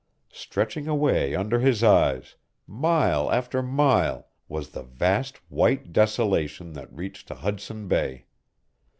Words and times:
Stretching 0.33 0.87
away 0.87 1.35
under 1.35 1.59
his 1.59 1.83
eyes, 1.83 2.35
mile 2.65 3.31
after 3.31 3.61
mile, 3.61 4.29
was 4.47 4.69
the 4.71 4.81
vast 4.81 5.37
white 5.47 5.93
desolation 5.93 6.73
that 6.73 6.91
reached 6.91 7.27
to 7.27 7.35
Hudson 7.35 7.87
Bay. 7.87 8.25